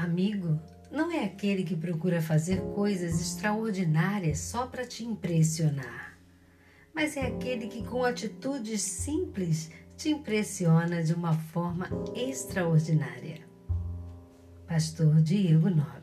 [0.00, 0.58] Amigo
[0.90, 6.18] não é aquele que procura fazer coisas extraordinárias só para te impressionar,
[6.94, 11.86] mas é aquele que, com atitudes simples, te impressiona de uma forma
[12.16, 13.46] extraordinária.
[14.66, 15.99] Pastor Diego Nobre